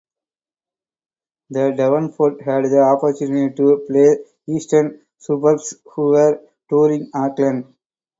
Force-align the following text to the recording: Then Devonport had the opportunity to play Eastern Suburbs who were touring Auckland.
Then 1.51 1.75
Devonport 1.75 2.41
had 2.41 2.63
the 2.63 2.79
opportunity 2.81 3.53
to 3.53 3.85
play 3.87 4.17
Eastern 4.51 5.05
Suburbs 5.19 5.75
who 5.93 6.07
were 6.13 6.41
touring 6.67 7.11
Auckland. 7.13 7.65